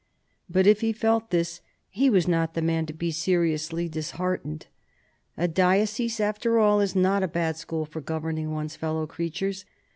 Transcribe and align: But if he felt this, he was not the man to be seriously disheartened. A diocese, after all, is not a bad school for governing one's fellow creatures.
But 0.49 0.65
if 0.65 0.81
he 0.81 0.93
felt 0.93 1.29
this, 1.29 1.61
he 1.87 2.09
was 2.09 2.27
not 2.27 2.55
the 2.55 2.63
man 2.63 2.87
to 2.87 2.91
be 2.93 3.11
seriously 3.11 3.87
disheartened. 3.87 4.65
A 5.37 5.47
diocese, 5.47 6.19
after 6.19 6.57
all, 6.57 6.81
is 6.81 6.95
not 6.95 7.21
a 7.21 7.27
bad 7.27 7.55
school 7.55 7.85
for 7.85 8.01
governing 8.01 8.49
one's 8.49 8.75
fellow 8.75 9.05
creatures. 9.05 9.63